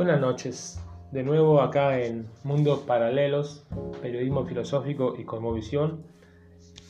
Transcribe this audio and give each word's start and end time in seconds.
Buenas 0.00 0.18
noches, 0.18 0.80
de 1.12 1.22
nuevo 1.22 1.60
acá 1.60 2.00
en 2.00 2.26
Mundos 2.42 2.78
Paralelos, 2.86 3.66
Periodismo 4.00 4.46
Filosófico 4.46 5.14
y 5.18 5.24
Cosmovisión. 5.24 6.06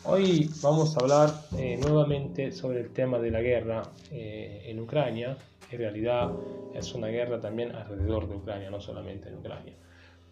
Hoy 0.04 0.48
vamos 0.62 0.96
a 0.96 1.00
hablar 1.00 1.30
eh, 1.58 1.76
nuevamente 1.76 2.52
sobre 2.52 2.78
el 2.78 2.92
tema 2.92 3.18
de 3.18 3.32
la 3.32 3.40
guerra 3.40 3.82
eh, 4.12 4.62
en 4.66 4.78
Ucrania. 4.78 5.36
En 5.72 5.78
realidad 5.80 6.30
es 6.72 6.94
una 6.94 7.08
guerra 7.08 7.40
también 7.40 7.74
alrededor 7.74 8.28
de 8.28 8.36
Ucrania, 8.36 8.70
no 8.70 8.80
solamente 8.80 9.28
en 9.28 9.38
Ucrania. 9.38 9.74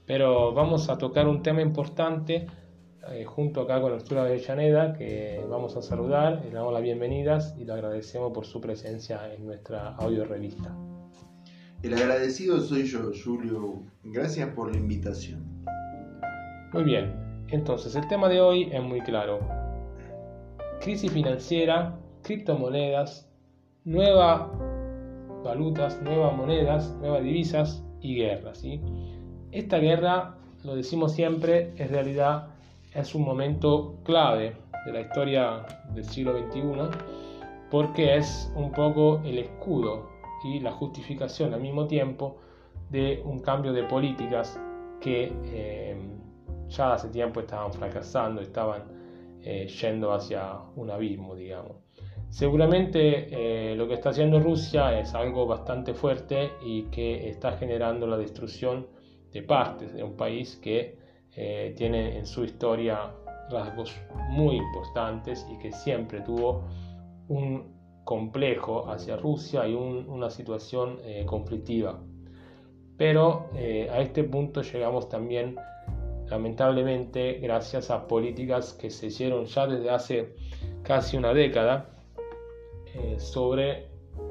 Pero 0.06 0.54
vamos 0.54 0.88
a 0.88 0.96
tocar 0.96 1.26
un 1.26 1.42
tema 1.42 1.62
importante 1.62 2.46
eh, 3.10 3.24
junto 3.24 3.62
acá 3.62 3.80
con 3.80 3.92
Arturo 3.92 4.20
Avellaneda, 4.20 4.92
que 4.92 5.44
vamos 5.50 5.76
a 5.76 5.82
saludar, 5.82 6.44
le 6.44 6.52
damos 6.52 6.72
las 6.72 6.82
bienvenidas 6.82 7.56
y 7.58 7.64
le 7.64 7.72
agradecemos 7.72 8.32
por 8.32 8.46
su 8.46 8.60
presencia 8.60 9.34
en 9.34 9.46
nuestra 9.46 9.96
audio 9.96 10.24
revista. 10.24 10.72
El 11.80 11.94
agradecido 11.94 12.60
soy 12.60 12.86
yo, 12.86 13.12
Julio. 13.24 13.84
Gracias 14.02 14.48
por 14.54 14.72
la 14.72 14.78
invitación. 14.78 15.46
Muy 16.72 16.82
bien, 16.82 17.14
entonces 17.50 17.94
el 17.94 18.08
tema 18.08 18.28
de 18.28 18.40
hoy 18.40 18.68
es 18.72 18.82
muy 18.82 19.00
claro. 19.02 19.38
Crisis 20.80 21.12
financiera, 21.12 21.96
criptomonedas, 22.22 23.30
nuevas 23.84 24.50
valutas, 25.44 26.02
nuevas 26.02 26.36
monedas, 26.36 26.96
nuevas 27.00 27.22
divisas 27.22 27.84
y 28.00 28.16
guerras. 28.16 28.58
¿sí? 28.58 28.80
Esta 29.52 29.78
guerra, 29.78 30.36
lo 30.64 30.74
decimos 30.74 31.12
siempre, 31.12 31.72
en 31.76 31.90
realidad 31.90 32.48
es 32.92 33.14
un 33.14 33.22
momento 33.22 34.00
clave 34.02 34.56
de 34.84 34.92
la 34.92 35.02
historia 35.02 35.64
del 35.94 36.04
siglo 36.04 36.36
XXI 36.36 36.60
porque 37.70 38.16
es 38.16 38.50
un 38.56 38.72
poco 38.72 39.20
el 39.24 39.38
escudo 39.38 40.17
y 40.44 40.60
la 40.60 40.72
justificación 40.72 41.54
al 41.54 41.60
mismo 41.60 41.86
tiempo 41.86 42.36
de 42.90 43.22
un 43.24 43.40
cambio 43.40 43.72
de 43.72 43.84
políticas 43.84 44.58
que 45.00 45.32
eh, 45.44 45.96
ya 46.68 46.94
hace 46.94 47.08
tiempo 47.08 47.40
estaban 47.40 47.72
fracasando, 47.72 48.40
estaban 48.40 48.82
eh, 49.42 49.66
yendo 49.66 50.12
hacia 50.12 50.58
un 50.76 50.90
abismo, 50.90 51.34
digamos. 51.34 51.76
Seguramente 52.30 53.70
eh, 53.70 53.74
lo 53.74 53.88
que 53.88 53.94
está 53.94 54.10
haciendo 54.10 54.38
Rusia 54.38 54.98
es 54.98 55.14
algo 55.14 55.46
bastante 55.46 55.94
fuerte 55.94 56.50
y 56.62 56.82
que 56.84 57.28
está 57.28 57.52
generando 57.52 58.06
la 58.06 58.18
destrucción 58.18 58.86
de 59.32 59.42
partes 59.42 59.94
de 59.94 60.02
un 60.02 60.16
país 60.16 60.56
que 60.56 60.96
tiene 61.76 62.18
en 62.18 62.26
su 62.26 62.42
historia 62.42 63.12
rasgos 63.48 63.94
muy 64.30 64.56
importantes 64.56 65.46
y 65.52 65.56
que 65.58 65.70
siempre 65.70 66.20
tuvo 66.20 66.64
un 67.28 67.77
complejo 68.08 68.90
hacia 68.90 69.18
Rusia 69.18 69.68
y 69.68 69.74
una 69.74 70.30
situación 70.30 70.96
eh, 71.04 71.26
conflictiva. 71.26 72.00
Pero 72.96 73.50
eh, 73.54 73.86
a 73.92 74.00
este 74.00 74.24
punto 74.24 74.62
llegamos 74.62 75.10
también, 75.10 75.56
lamentablemente, 76.26 77.34
gracias 77.34 77.90
a 77.90 78.06
políticas 78.06 78.72
que 78.72 78.88
se 78.88 79.08
hicieron 79.08 79.44
ya 79.44 79.66
desde 79.66 79.90
hace 79.90 80.34
casi 80.82 81.18
una 81.18 81.34
década 81.34 81.90
sobre 83.18 83.88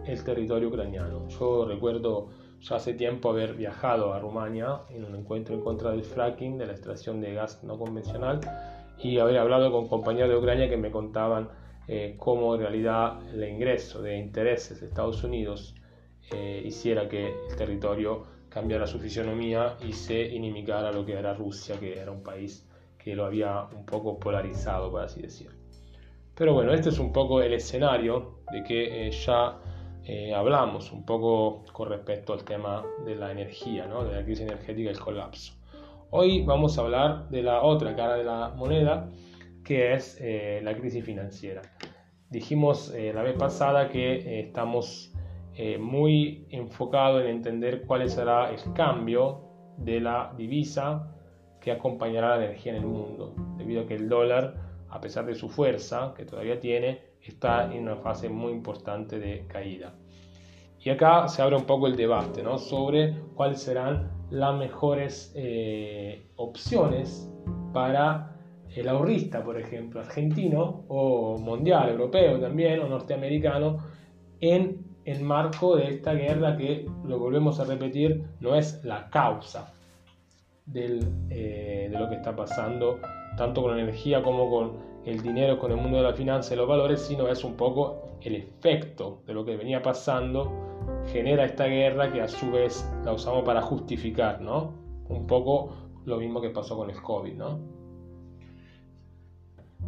el 0.08 0.24
territorio 0.24 0.70
ucraniano. 0.70 1.28
Yo 1.28 1.66
recuerdo 1.66 2.30
ya 2.62 2.78
hace 2.78 2.96
tiempo 2.96 3.30
haber 3.30 3.54
viajado 3.54 4.12
a 4.12 4.20
Rumania 4.20 4.82
en 4.90 5.06
un 5.06 5.16
encuentro 5.16 5.54
en 5.54 5.62
contra 5.62 5.92
del 5.92 6.04
fracking, 6.04 6.58
de 6.58 6.66
la 6.66 6.72
extracción 6.72 7.22
de 7.22 7.36
gas 7.36 7.64
no 7.64 7.78
convencional, 7.78 8.40
y 8.98 9.20
haber 9.20 9.38
hablado 9.38 9.72
con 9.72 9.88
compañeros 9.88 10.32
de 10.32 10.38
Ucrania 10.38 10.68
que 10.68 10.78
me 10.78 10.90
contaban 10.90 11.50
eh, 11.88 12.16
cómo 12.18 12.56
en 12.56 12.62
realidad 12.62 13.20
el 13.34 13.44
ingreso 13.48 14.02
de 14.02 14.18
intereses 14.18 14.82
de 14.82 14.88
Estados 14.88 15.24
Unidos 15.24 15.76
eh, 16.32 16.62
hiciera 16.66 17.08
que 17.08 17.28
el 17.50 17.56
territorio 17.56 18.26
cambiara 18.50 18.88
su 18.88 19.00
fisionomía 19.00 19.78
y 19.88 19.94
se 19.94 20.22
inimicara 20.22 20.92
lo 20.92 21.06
que 21.06 21.14
era 21.14 21.34
Rusia, 21.34 21.80
que 21.80 22.00
era 22.00 22.12
un 22.12 22.24
país 22.24 22.68
que 22.98 23.16
lo 23.16 23.26
había 23.26 23.64
un 23.74 23.86
poco 23.86 24.20
polarizado, 24.20 24.92
por 24.92 25.04
así 25.04 25.22
decirlo. 25.22 25.56
Pero 26.36 26.54
bueno, 26.54 26.74
este 26.74 26.90
es 26.90 27.00
un 27.00 27.12
poco 27.12 27.42
el 27.42 27.54
escenario 27.54 28.42
de 28.52 28.64
que 28.64 29.08
eh, 29.08 29.12
ya 29.12 29.58
eh, 30.06 30.34
hablamos 30.34 30.92
un 30.92 31.06
poco 31.06 31.66
con 31.74 31.90
respecto 31.90 32.34
al 32.34 32.44
tema 32.44 32.86
de 33.06 33.16
la 33.16 33.32
energía, 33.32 33.88
de 33.88 34.14
la 34.14 34.24
crisis 34.24 34.46
energética 34.46 34.90
y 34.90 34.94
el 34.94 35.00
colapso. 35.00 35.54
Hoy 36.12 36.44
vamos 36.46 36.78
a 36.78 36.82
hablar 36.82 37.30
de 37.30 37.42
la 37.42 37.62
otra 37.64 37.96
cara 37.96 38.16
de 38.16 38.24
la 38.24 38.50
moneda, 38.50 39.10
que 39.64 39.94
es 39.94 40.18
eh, 40.22 40.62
la 40.64 40.78
crisis 40.78 41.04
financiera. 41.04 41.62
Dijimos 42.30 42.94
eh, 42.94 43.12
la 43.14 43.24
vez 43.24 43.36
pasada 43.38 43.90
que 43.90 44.42
estamos 44.42 45.14
muy 45.80 46.46
enfocados 46.52 47.24
en 47.24 47.30
entender 47.30 47.82
cuál 47.88 48.08
será 48.12 48.52
el 48.52 48.60
cambio 48.74 49.42
de 49.78 50.00
la 50.00 50.32
divisa 50.38 51.12
que 51.60 51.72
acompañará 51.72 52.38
la 52.38 52.46
energía 52.46 52.74
en 52.74 52.84
el 52.84 52.86
mundo, 52.86 53.34
debido 53.58 53.82
a 53.82 53.86
que 53.86 53.96
el 53.96 54.08
dólar, 54.08 54.56
a 54.90 55.02
pesar 55.02 55.26
de 55.26 55.36
su 55.36 55.50
fuerza 55.50 56.14
que 56.16 56.26
todavía 56.26 56.60
tiene, 56.60 57.02
está 57.22 57.74
en 57.74 57.84
una 57.84 57.98
fase 57.98 58.30
muy 58.30 58.54
importante 58.54 59.20
de 59.20 59.46
caída. 59.48 59.94
Y 60.80 60.90
acá 60.90 61.28
se 61.28 61.42
abre 61.42 61.56
un 61.56 61.66
poco 61.66 61.88
el 61.88 61.96
debate 61.96 62.44
¿no? 62.44 62.58
sobre 62.58 63.16
cuáles 63.36 63.62
serán 63.62 64.12
las 64.30 64.56
mejores 64.58 65.34
eh, 65.36 66.28
opciones 66.36 67.30
para 67.74 68.37
el 68.76 68.88
ahorrista, 68.90 69.44
por 69.44 69.60
ejemplo, 69.60 70.02
argentino 70.02 70.86
o 70.88 71.38
mundial, 71.38 71.90
europeo 71.90 72.40
también, 72.40 72.80
o 72.80 72.88
norteamericano, 72.88 73.78
en 74.40 74.86
el 75.06 75.22
marco 75.22 75.76
de 75.78 75.88
esta 75.90 76.14
guerra 76.14 76.58
que, 76.58 76.86
lo 77.06 77.18
volvemos 77.18 77.60
a 77.60 77.66
repetir, 77.66 78.24
no 78.40 78.56
es 78.56 78.84
la 78.84 79.10
causa 79.10 79.74
eh, 80.74 81.88
de 81.90 81.98
lo 81.98 82.10
que 82.10 82.16
está 82.16 82.36
pasando, 82.36 83.00
tanto 83.38 83.62
con 83.62 83.76
la 83.76 83.82
energía 83.82 84.22
como 84.22 84.50
con 84.50 84.74
el 85.06 85.22
dinero, 85.22 85.58
con 85.58 85.72
el 85.72 85.78
mundo 85.78 85.98
de 85.98 86.04
la 86.04 86.14
finanza 86.14 86.54
y 86.54 86.58
los 86.58 86.68
valores, 86.68 87.02
sino 87.02 87.30
es 87.30 87.44
un 87.46 87.56
poco 87.56 88.18
el 88.22 88.36
efecto 88.36 89.22
de 89.26 89.34
lo 89.34 89.46
que 89.46 89.56
venía 89.56 89.82
pasando, 89.82 90.52
genera 91.12 91.46
esta 91.46 91.68
guerra 91.68 92.12
que 92.12 92.22
a 92.22 92.28
su 92.28 92.52
vez 92.52 92.86
la 93.06 93.14
usamos 93.14 93.44
para 93.46 93.62
justificar, 93.62 94.42
¿no? 94.42 94.74
Un 95.08 95.26
poco 95.26 95.70
lo 96.04 96.18
mismo 96.18 96.42
que 96.42 96.50
pasó 96.50 96.76
con 96.76 96.90
el 96.90 97.02
COVID, 97.02 97.34
¿no? 97.34 97.77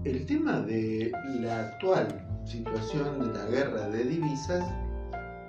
El 0.05 0.25
tema 0.25 0.61
de 0.61 1.11
la 1.41 1.59
actual 1.67 2.07
situación 2.45 3.19
de 3.19 3.37
la 3.37 3.45
guerra 3.47 3.89
de 3.89 4.05
divisas, 4.05 4.65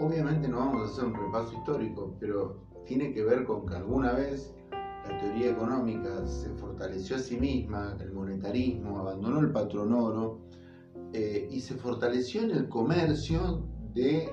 obviamente 0.00 0.48
no 0.48 0.58
vamos 0.58 0.82
a 0.82 0.92
hacer 0.92 1.04
un 1.04 1.14
repaso 1.14 1.54
histórico, 1.54 2.16
pero 2.18 2.60
tiene 2.84 3.12
que 3.12 3.22
ver 3.22 3.44
con 3.44 3.64
que 3.64 3.76
alguna 3.76 4.12
vez 4.12 4.52
la 4.72 5.18
teoría 5.18 5.52
económica 5.52 6.26
se 6.26 6.50
fortaleció 6.50 7.14
a 7.14 7.20
sí 7.20 7.38
misma, 7.38 7.96
el 8.00 8.12
monetarismo 8.12 8.98
abandonó 8.98 9.38
el 9.38 9.52
patrón 9.52 9.92
oro 9.92 10.40
eh, 11.12 11.48
y 11.48 11.60
se 11.60 11.76
fortaleció 11.76 12.42
en 12.42 12.50
el 12.50 12.68
comercio 12.68 13.62
de 13.94 14.28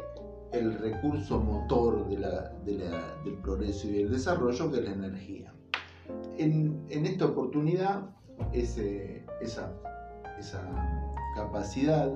el 0.51 0.79
recurso 0.79 1.39
motor 1.39 2.07
del 2.09 3.38
progreso 3.44 3.88
y 3.88 4.01
el 4.01 4.11
desarrollo 4.11 4.72
que 4.72 4.79
es 4.79 4.85
la 4.85 4.94
energía. 4.94 5.53
En, 6.38 6.85
esta 6.89 7.25
oportunidad, 7.25 8.09
esa, 8.51 9.73
esa 10.40 10.62
capacidad 11.36 12.12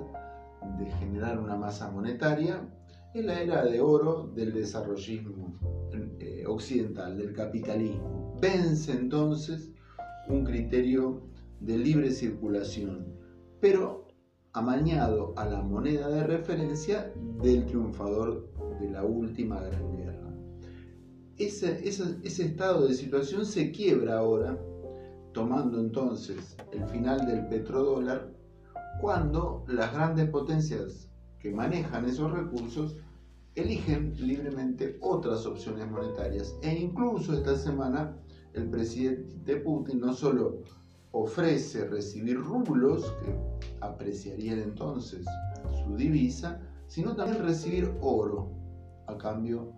de 0.77 0.85
generar 0.99 1.39
una 1.39 1.55
masa 1.55 1.89
monetaria 1.89 2.67
es 3.13 3.25
la 3.25 3.41
era 3.41 3.65
de 3.65 3.81
oro 3.81 4.31
del 4.35 4.53
desarrollismo 4.53 5.59
eh, 6.19 6.43
occidental, 6.47 7.17
del 7.17 7.33
capitalismo. 7.33 8.37
Vence 8.41 8.91
entonces 8.93 9.71
un 10.29 10.45
criterio 10.45 11.23
de 11.59 11.77
libre 11.77 12.11
circulación, 12.11 13.05
pero 13.59 14.07
amañado 14.53 15.33
a 15.37 15.45
la 15.45 15.61
moneda 15.61 16.09
de 16.09 16.23
referencia 16.23 17.13
del 17.41 17.65
triunfador 17.65 18.49
de 18.79 18.89
la 18.89 19.03
última 19.03 19.61
gran 19.61 19.95
guerra. 19.95 20.33
Ese, 21.37 21.87
ese 21.87 22.45
estado 22.45 22.87
de 22.87 22.93
situación 22.93 23.45
se 23.45 23.71
quiebra 23.71 24.19
ahora, 24.19 24.59
tomando 25.33 25.79
entonces 25.79 26.57
el 26.71 26.85
final 26.85 27.25
del 27.25 27.47
petrodólar, 27.47 28.31
cuando 28.99 29.63
las 29.67 29.93
grandes 29.93 30.29
potencias 30.29 31.09
que 31.39 31.51
manejan 31.51 32.05
esos 32.05 32.31
recursos 32.31 32.97
eligen 33.55 34.13
libremente 34.17 34.97
otras 35.01 35.45
opciones 35.45 35.89
monetarias. 35.89 36.55
E 36.61 36.73
incluso 36.73 37.33
esta 37.33 37.55
semana 37.57 38.15
el 38.53 38.69
presidente 38.69 39.57
Putin 39.57 39.99
no 39.99 40.13
solo 40.13 40.61
ofrece 41.11 41.87
recibir 41.87 42.37
rublos, 42.37 43.11
que 43.23 43.35
apreciarían 43.81 44.59
entonces 44.59 45.25
su 45.83 45.95
divisa, 45.95 46.61
sino 46.87 47.15
también 47.15 47.43
recibir 47.43 47.93
oro 48.01 48.51
a 49.07 49.17
cambio 49.17 49.73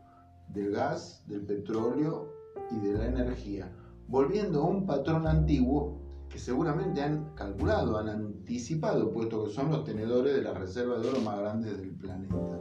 del 0.50 0.72
gas, 0.72 1.24
del 1.28 1.42
petróleo 1.42 2.32
y 2.72 2.88
de 2.88 2.94
la 2.94 3.08
energía, 3.08 3.72
volviendo 4.08 4.62
a 4.62 4.68
un 4.68 4.86
patrón 4.86 5.28
antiguo 5.28 6.04
que 6.30 6.40
seguramente 6.40 7.02
han 7.02 7.36
calculado, 7.36 7.98
han 7.98 8.10
anticipado, 8.10 9.12
puesto 9.12 9.46
que 9.46 9.52
son 9.52 9.70
los 9.70 9.84
tenedores 9.84 10.36
de 10.36 10.42
la 10.42 10.54
reserva 10.54 10.98
de 10.98 11.10
oro 11.10 11.22
más 11.22 11.40
grandes 11.40 11.78
del 11.78 11.92
planeta. 11.92 12.60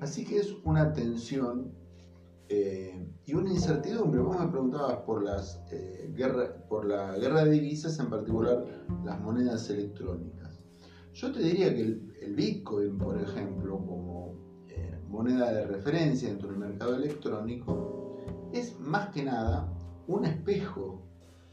Así 0.00 0.24
que 0.24 0.38
es 0.38 0.56
una 0.64 0.92
tensión 0.92 1.72
eh, 2.48 3.08
y 3.26 3.34
una 3.34 3.50
incertidumbre. 3.50 4.20
Vos 4.20 4.40
me 4.40 4.48
preguntabas 4.48 4.96
por, 5.06 5.22
las, 5.22 5.62
eh, 5.70 6.12
por 6.68 6.84
la 6.84 7.16
guerra 7.16 7.44
de 7.44 7.52
divisas, 7.52 7.96
en 8.00 8.10
particular 8.10 8.64
las 9.04 9.20
monedas 9.20 9.70
electrónicas. 9.70 10.60
Yo 11.12 11.30
te 11.30 11.40
diría 11.40 11.72
que 11.72 11.82
el, 11.82 12.34
Bitcoin, 12.34 12.98
por 12.98 13.20
ejemplo, 13.20 13.78
como 13.86 14.34
eh, 14.68 14.98
moneda 15.08 15.52
de 15.52 15.66
referencia 15.66 16.28
dentro 16.28 16.48
del 16.48 16.58
mercado 16.58 16.96
electrónico, 16.96 18.16
es 18.52 18.78
más 18.80 19.10
que 19.10 19.22
nada 19.22 19.72
un 20.10 20.24
espejo 20.24 21.00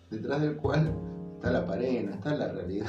detrás 0.09 0.41
del 0.41 0.57
cual 0.57 0.91
está 1.35 1.51
la 1.51 1.65
pared, 1.65 2.09
está 2.09 2.35
la 2.35 2.51
realidad, 2.51 2.87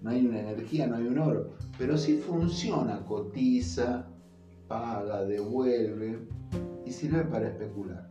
no 0.00 0.10
hay 0.10 0.26
una 0.26 0.40
energía, 0.40 0.86
no 0.88 0.96
hay 0.96 1.06
un 1.06 1.18
oro, 1.18 1.50
pero 1.78 1.96
sí 1.96 2.16
funciona, 2.16 3.04
cotiza, 3.04 4.06
paga, 4.66 5.22
devuelve 5.22 6.26
y 6.84 6.90
sirve 6.90 7.24
para 7.24 7.48
especular. 7.48 8.08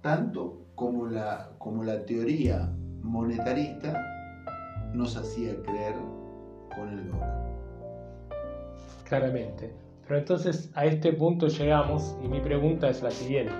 Tanto 0.00 0.62
como 0.74 1.06
la, 1.06 1.50
como 1.58 1.84
la 1.84 2.04
teoría 2.04 2.68
monetarista 3.02 3.94
nos 4.92 5.16
hacía 5.16 5.54
creer 5.62 5.94
con 6.74 6.88
el 6.88 7.10
dólar. 7.10 7.52
Claramente. 9.08 9.72
Pero 10.08 10.18
entonces 10.18 10.72
a 10.74 10.84
este 10.84 11.12
punto 11.12 11.46
llegamos 11.46 12.16
y 12.24 12.28
mi 12.28 12.40
pregunta 12.40 12.88
es 12.88 13.02
la 13.02 13.12
siguiente. 13.12 13.52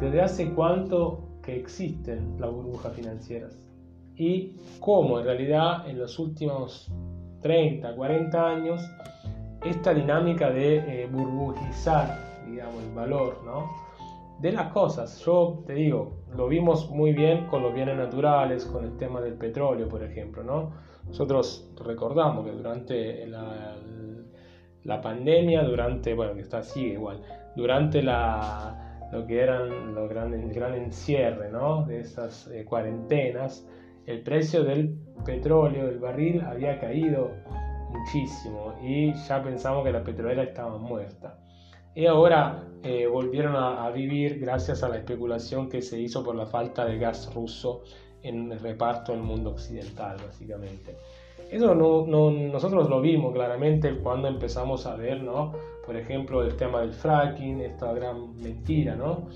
¿Desde 0.00 0.20
hace 0.20 0.52
cuánto 0.52 1.25
que 1.46 1.56
existen 1.56 2.36
las 2.38 2.50
burbujas 2.50 2.92
financieras? 2.92 3.56
¿Y 4.16 4.56
cómo 4.80 5.20
en 5.20 5.26
realidad 5.26 5.88
en 5.88 5.98
los 5.98 6.18
últimos 6.18 6.90
30, 7.40 7.94
40 7.94 8.46
años 8.46 8.82
esta 9.64 9.94
dinámica 9.94 10.50
de 10.50 10.76
eh, 10.76 11.08
burbujizar, 11.10 12.18
digamos, 12.46 12.82
el 12.82 12.94
valor, 12.94 13.42
¿no? 13.44 13.70
De 14.40 14.52
las 14.52 14.72
cosas. 14.72 15.18
Yo 15.24 15.62
te 15.66 15.74
digo, 15.74 16.24
lo 16.34 16.48
vimos 16.48 16.90
muy 16.90 17.12
bien 17.12 17.46
con 17.46 17.62
los 17.62 17.72
bienes 17.72 17.96
naturales, 17.96 18.64
con 18.66 18.84
el 18.84 18.96
tema 18.96 19.20
del 19.20 19.34
petróleo, 19.34 19.88
por 19.88 20.02
ejemplo, 20.02 20.42
¿no? 20.42 20.72
Nosotros 21.06 21.72
recordamos 21.84 22.44
que 22.44 22.52
durante 22.52 23.26
la, 23.26 23.76
la 24.82 25.00
pandemia, 25.00 25.62
durante, 25.62 26.14
bueno, 26.14 26.34
que 26.34 26.40
está 26.40 26.58
así 26.58 26.80
igual, 26.86 27.22
durante 27.54 28.02
la, 28.02 28.85
lo 29.12 29.26
que 29.26 29.40
eran 29.40 29.94
los 29.94 30.08
grandes, 30.08 30.42
el 30.42 30.52
gran 30.52 30.74
encierre, 30.74 31.50
¿no? 31.50 31.84
De 31.84 32.00
esas 32.00 32.48
eh, 32.48 32.64
cuarentenas, 32.64 33.66
el 34.06 34.22
precio 34.22 34.64
del 34.64 34.98
petróleo, 35.24 35.86
del 35.86 35.98
barril, 35.98 36.40
había 36.42 36.78
caído 36.78 37.30
muchísimo 37.90 38.74
y 38.82 39.12
ya 39.14 39.42
pensamos 39.42 39.84
que 39.84 39.92
la 39.92 40.02
petrolera 40.02 40.42
estaba 40.42 40.78
muerta. 40.78 41.38
Y 41.94 42.06
ahora 42.06 42.62
eh, 42.82 43.06
volvieron 43.06 43.56
a, 43.56 43.88
vivir 43.90 44.38
gracias 44.38 44.82
a 44.82 44.88
la 44.88 44.98
especulación 44.98 45.70
que 45.70 45.80
se 45.80 45.98
hizo 45.98 46.22
por 46.22 46.36
la 46.36 46.46
falta 46.46 46.84
de 46.84 46.98
gas 46.98 47.32
ruso 47.34 47.84
en 48.22 48.52
el 48.52 48.60
reparto 48.60 49.12
del 49.12 49.22
mundo 49.22 49.50
occidental, 49.50 50.18
básicamente. 50.18 50.96
Eso 51.50 51.74
no, 51.74 52.30
nosotros 52.30 52.88
lo 52.88 53.00
vimos 53.00 53.32
claramente 53.32 53.94
cuando 53.98 54.28
empezamos 54.28 54.86
a 54.86 54.96
ver, 54.96 55.22
¿no? 55.22 55.52
Por 55.84 55.96
ejemplo, 55.96 56.42
el 56.42 56.56
tema 56.56 56.80
del 56.80 56.92
fracking, 56.92 57.60
esta 57.60 57.92
gran 57.92 58.36
mentira, 58.36 58.96
¿no? 58.96 59.28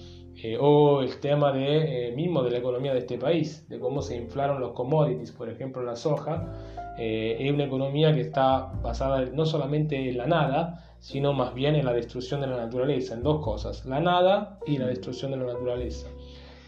Eh, 0.43 0.57
o 0.59 1.03
el 1.03 1.21
tema 1.21 1.53
de, 1.53 2.09
eh, 2.09 2.13
mismo 2.13 2.43
de 2.43 2.51
la 2.51 2.59
economía 2.59 2.93
de 2.95 3.01
este 3.01 3.19
país, 3.19 3.69
de 3.69 3.79
cómo 3.79 4.01
se 4.01 4.17
inflaron 4.17 4.59
los 4.59 4.73
commodities, 4.73 5.33
por 5.33 5.51
ejemplo 5.51 5.83
la 5.83 5.97
soja, 5.97 6.51
eh, 6.99 7.37
es 7.39 7.53
una 7.53 7.65
economía 7.65 8.15
que 8.15 8.23
está 8.23 8.73
basada 8.83 9.25
no 9.27 9.45
solamente 9.45 10.09
en 10.09 10.17
la 10.17 10.27
nada, 10.27 10.97
sino 10.99 11.35
más 11.35 11.53
bien 11.53 11.75
en 11.75 11.85
la 11.85 11.93
destrucción 11.93 12.41
de 12.41 12.47
la 12.47 12.57
naturaleza, 12.57 13.15
en 13.15 13.23
dos 13.23 13.45
cosas, 13.45 13.85
la 13.85 14.01
nada 14.01 14.59
y 14.67 14.79
la 14.79 14.87
destrucción 14.87 15.31
de 15.31 15.39
la 15.39 15.53
naturaleza. 15.53 16.09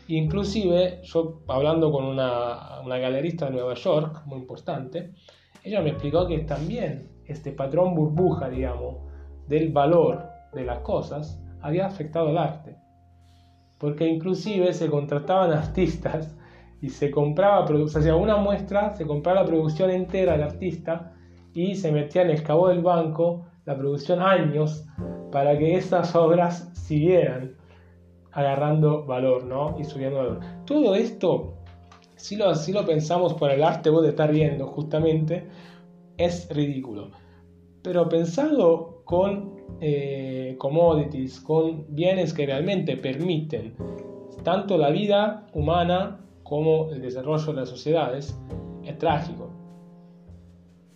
Inclusive, 0.08 1.00
yo 1.04 1.42
hablando 1.48 1.92
con 1.92 2.04
una, 2.04 2.80
una 2.84 2.98
galerista 2.98 3.46
de 3.46 3.52
Nueva 3.52 3.74
York, 3.74 4.22
muy 4.26 4.38
importante, 4.38 5.12
ella 5.64 5.80
me 5.80 5.90
explicó 5.90 6.26
que 6.26 6.38
también 6.40 7.08
este 7.26 7.52
patrón 7.52 7.94
burbuja, 7.94 8.48
digamos, 8.48 8.96
del 9.48 9.72
valor 9.72 10.24
de 10.52 10.64
las 10.64 10.80
cosas, 10.80 11.40
había 11.60 11.86
afectado 11.86 12.28
al 12.28 12.38
arte. 12.38 12.76
Porque 13.78 14.06
inclusive 14.06 14.72
se 14.72 14.90
contrataban 14.90 15.52
artistas 15.52 16.36
y 16.80 16.90
se 16.90 17.10
compraba, 17.10 17.64
o 17.64 17.88
sea, 17.88 18.16
una 18.16 18.36
muestra, 18.36 18.94
se 18.94 19.06
compraba 19.06 19.42
la 19.42 19.46
producción 19.46 19.90
entera 19.90 20.32
del 20.32 20.42
artista 20.42 21.12
y 21.54 21.76
se 21.76 21.92
metía 21.92 22.22
en 22.22 22.30
el 22.30 22.42
cabo 22.42 22.68
del 22.68 22.82
banco 22.82 23.46
la 23.64 23.76
producción 23.76 24.20
años 24.20 24.84
para 25.30 25.56
que 25.56 25.76
estas 25.76 26.14
obras 26.16 26.70
siguieran 26.74 27.56
agarrando 28.32 29.04
valor, 29.04 29.44
¿no? 29.44 29.76
Y 29.78 29.84
subiendo 29.84 30.18
valor. 30.18 30.40
Todo 30.64 30.94
esto, 30.94 31.54
si 32.16 32.36
lo, 32.36 32.54
si 32.54 32.72
lo 32.72 32.84
pensamos 32.84 33.34
por 33.34 33.50
el 33.50 33.62
arte, 33.62 33.90
vos 33.90 34.02
de 34.02 34.10
estar 34.10 34.32
viendo 34.32 34.66
justamente, 34.66 35.46
es 36.16 36.48
ridículo. 36.50 37.10
Pero 37.82 38.08
pensado 38.08 39.02
con 39.04 39.56
eh, 39.80 40.56
commodities, 40.58 41.40
con 41.40 41.86
bienes 41.88 42.32
que 42.32 42.46
realmente 42.46 42.96
permiten 42.96 43.74
tanto 44.42 44.78
la 44.78 44.90
vida 44.90 45.46
humana 45.52 46.20
como 46.42 46.90
el 46.90 47.00
desarrollo 47.00 47.46
de 47.46 47.60
las 47.60 47.68
sociedades, 47.68 48.38
es 48.84 48.98
trágico. 48.98 49.50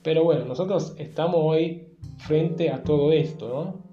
Pero 0.02 0.24
bueno, 0.24 0.44
nosotros 0.44 0.94
estamos 0.98 1.40
hoy 1.40 1.88
frente 2.18 2.70
a 2.70 2.82
todo 2.82 3.12
esto, 3.12 3.48
¿no? 3.48 3.85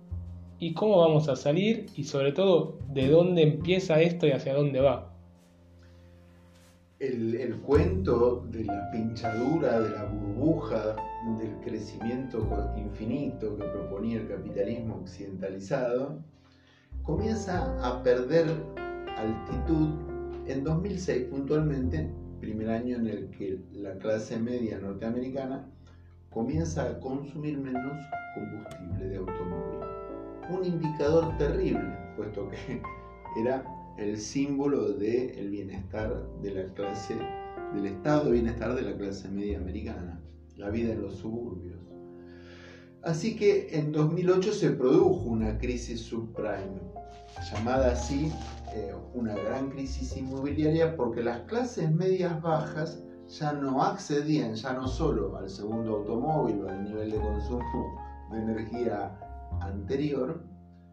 ¿Y 0.63 0.73
cómo 0.73 0.99
vamos 0.99 1.27
a 1.27 1.35
salir? 1.35 1.87
Y 1.97 2.05
sobre 2.05 2.31
todo, 2.31 2.77
¿de 2.93 3.09
dónde 3.09 3.43
empieza 3.43 4.01
esto 4.01 4.27
y 4.27 4.31
hacia 4.31 4.53
dónde 4.53 4.79
va? 4.79 5.13
el, 7.03 7.57
cuento 7.65 8.45
de 8.49 8.63
la 8.63 8.89
pinchadura, 8.91 9.81
de 9.81 9.89
la 9.89 10.05
burbuja, 10.05 10.95
del 11.37 11.53
crecimiento 11.63 12.47
infinito 12.77 13.57
que 13.57 13.63
proponía 13.65 14.21
el 14.21 14.27
capitalismo 14.29 15.01
occidentalizado, 15.01 16.19
comienza 17.03 17.77
a 17.85 18.01
perder 18.03 18.47
altitud 19.17 19.89
en 20.47 20.63
2006 20.63 21.25
puntualmente, 21.25 22.09
primer 22.39 22.69
año 22.69 22.95
en 22.97 23.07
el 23.07 23.29
que 23.31 23.59
la 23.73 23.97
clase 23.97 24.39
media 24.39 24.79
norteamericana 24.79 25.65
comienza 26.29 26.89
a 26.89 26.99
consumir 26.99 27.57
menos 27.57 27.97
combustible 28.33 29.09
de 29.09 29.17
automóvil. 29.17 29.92
Un 30.49 30.65
indicador 30.65 31.37
terrible, 31.37 31.97
puesto 32.15 32.49
que 32.49 32.81
era 33.41 33.63
el 33.97 34.17
símbolo 34.17 34.93
del 34.93 35.49
bienestar 35.49 36.27
de 36.41 36.51
la 36.51 36.73
clase, 36.73 37.15
del 37.73 37.85
estado 37.85 38.25
de 38.25 38.31
bienestar 38.31 38.75
de 38.75 38.81
la 38.81 38.97
clase 38.97 39.29
media 39.29 39.57
americana, 39.57 40.21
la 40.57 40.69
vida 40.69 40.93
en 40.93 41.01
los 41.01 41.15
suburbios. 41.15 41.79
Así 43.03 43.35
que 43.35 43.67
en 43.71 43.91
2008 43.91 44.53
se 44.53 44.71
produjo 44.71 45.25
una 45.25 45.57
crisis 45.57 46.01
subprime, 46.01 46.79
llamada 47.51 47.91
así 47.91 48.31
eh, 48.73 48.93
una 49.13 49.35
gran 49.35 49.69
crisis 49.69 50.15
inmobiliaria 50.15 50.95
porque 50.95 51.21
las 51.21 51.41
clases 51.41 51.91
medias 51.91 52.41
bajas 52.41 53.03
ya 53.27 53.53
no 53.53 53.83
accedían 53.83 54.55
ya 54.55 54.73
no 54.73 54.87
solo 54.87 55.35
al 55.37 55.49
segundo 55.49 55.97
automóvil 55.97 56.63
o 56.63 56.69
al 56.69 56.83
nivel 56.83 57.11
de 57.11 57.17
consumo 57.17 58.01
de 58.31 58.39
energía 58.39 59.17
anterior, 59.61 60.43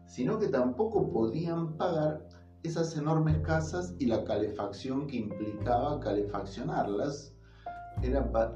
sino 0.05 0.39
que 0.39 0.47
tampoco 0.47 1.11
podían 1.11 1.77
pagar 1.77 2.27
esas 2.63 2.95
enormes 2.95 3.39
casas 3.39 3.95
y 3.99 4.05
la 4.05 4.23
calefacción 4.23 5.07
que 5.07 5.17
implicaba 5.17 5.99
calefaccionarlas, 5.99 7.33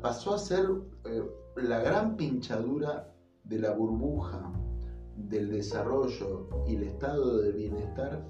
pasó 0.01 0.35
a 0.35 0.39
ser 0.39 0.65
eh, 1.05 1.23
la 1.57 1.79
gran 1.79 2.15
pinchadura 2.15 3.11
de 3.43 3.59
la 3.59 3.71
burbuja 3.71 4.51
del 5.15 5.49
desarrollo 5.49 6.49
y 6.67 6.75
el 6.75 6.83
estado 6.83 7.41
de 7.41 7.51
bienestar 7.51 8.25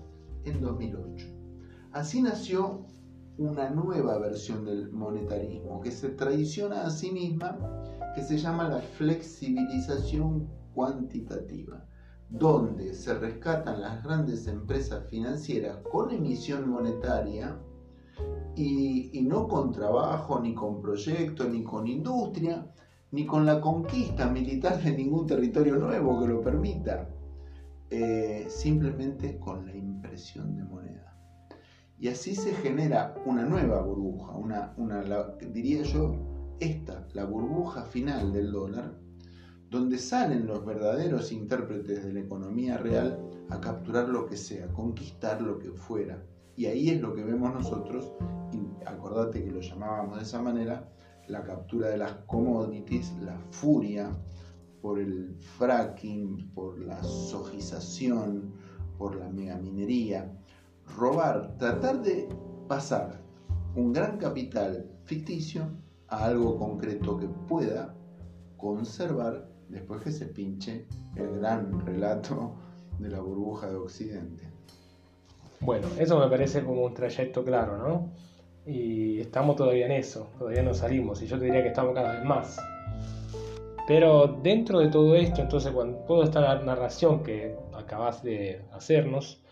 en 0.46 0.62
2008. 0.62 1.28
Así 1.92 2.22
nació 2.22 2.86
una 3.38 3.70
nueva 3.70 4.18
versión 4.18 4.66
del 4.66 4.92
monetarismo 4.92 5.82
que 5.82 5.92
se 5.92 6.10
traiciona 6.10 6.86
a 6.86 6.90
sí 6.90 7.12
misma, 7.12 7.58
que 8.14 8.24
se 8.24 8.38
llama 8.38 8.70
la 8.70 8.82
flexibilización 8.82 10.48
cuantitativa 10.76 11.88
donde 12.30 12.94
se 12.94 13.14
rescatan 13.14 13.82
las 13.82 14.04
grandes 14.04 14.48
empresas 14.48 15.08
financieras 15.10 15.78
con 15.92 16.12
emisión 16.12 16.70
monetaria 16.70 17.58
y, 18.56 19.22
no 19.28 19.48
con 19.48 19.72
trabajo, 19.72 20.40
ni 20.40 20.54
con 20.54 20.82
proyecto, 20.82 21.44
ni 21.44 21.64
con 21.64 21.88
industria, 21.88 22.72
ni 23.12 23.26
con 23.26 23.46
la 23.46 23.60
conquista 23.60 24.30
militar 24.30 24.82
de 24.82 24.96
ningún 24.96 25.28
territorio 25.28 25.76
nuevo 25.76 26.22
que 26.22 26.28
lo 26.28 26.42
permita, 26.42 27.10
eh, 27.90 28.46
simplemente 28.48 29.38
con 29.40 29.66
la 29.66 29.76
impresión 29.76 30.56
de 30.56 30.64
moneda. 30.64 31.18
Y 32.00 32.08
así 32.08 32.36
se 32.36 32.54
genera 32.54 33.16
una 33.26 33.44
nueva 33.44 33.82
burbuja, 33.82 34.34
una, 34.36 34.74
diría 35.52 35.84
yo, 35.84 36.16
esta, 36.60 37.08
la 37.14 37.26
burbuja 37.26 37.84
final 37.84 38.32
del 38.32 38.52
dólar, 38.52 38.98
donde 39.76 39.98
salen 39.98 40.48
los 40.48 40.66
verdaderos 40.66 41.34
intérpretes 41.34 42.02
de 42.06 42.14
la 42.14 42.22
economía 42.22 42.78
real 42.78 43.20
a 43.50 43.60
capturar 43.60 44.08
lo 44.08 44.26
que 44.26 44.38
sea, 44.38 44.68
conquistar 44.70 45.42
lo 45.42 45.60
que 45.60 45.70
fuera. 45.70 46.24
Y 46.56 46.68
ahí 46.68 46.90
es 46.90 47.02
lo 47.02 47.14
que 47.14 47.26
vemos 47.26 47.54
nosotros, 47.54 48.14
y 48.54 48.88
acordate 48.88 49.44
que 49.44 49.52
lo 49.52 49.60
llamábamos 49.60 50.16
de 50.16 50.24
esa 50.24 50.42
manera, 50.42 50.90
la 51.28 51.44
captura 51.44 51.90
de 51.90 51.98
las 51.98 52.14
commodities, 52.26 53.14
la 53.22 53.38
furia 53.52 54.10
por 54.82 54.98
el 54.98 55.36
fracking, 55.58 56.52
por 56.54 56.80
la 56.80 57.04
sojización, 57.04 58.54
por 58.98 59.18
la 59.18 59.28
megaminería, 59.28 60.32
robar, 60.96 61.58
tratar 61.58 62.02
de 62.02 62.30
pasar 62.70 63.22
un 63.76 63.92
gran 63.92 64.20
capital 64.20 64.90
ficticio 65.04 65.70
a 66.08 66.24
algo 66.24 66.58
concreto 66.58 67.18
que 67.18 67.28
pueda 67.28 67.94
conservar 68.56 69.54
después 69.70 70.02
que 70.02 70.12
se 70.12 70.26
pinche 70.28 70.86
el 71.16 71.40
gran 71.40 71.86
relato 71.86 72.54
de 73.00 73.10
la 73.10 73.20
burbuja 73.20 73.68
de 73.68 73.76
Occidente. 73.76 74.44
Bueno, 75.60 75.88
eso 76.00 76.20
me 76.20 76.28
parece 76.28 76.64
como 76.64 76.86
un 76.86 76.94
trayecto 76.94 77.44
claro, 77.44 77.78
¿no? 77.78 78.12
Y 78.66 79.20
estamos 79.20 79.56
todavía 79.56 79.86
en 79.86 79.94
eso, 79.94 80.30
todavía 80.38 80.64
no 80.64 80.74
salimos, 80.74 81.22
y 81.22 81.28
yo 81.28 81.38
te 81.38 81.46
diría 81.46 81.62
que 81.62 81.70
estamos 81.70 81.94
cada 81.94 82.14
vez 82.14 82.26
más. 82.26 82.58
Pero 83.88 84.40
dentro 84.42 84.80
de 84.80 84.88
todo 84.88 85.16
esto, 85.16 85.42
entonces, 85.42 85.72
cuando 85.72 86.00
toda 86.00 86.26
esta 86.26 86.42
narración 86.64 87.22
que 87.22 87.56
acabas 87.74 88.24
de 88.24 88.62
hacernos, 88.74 89.44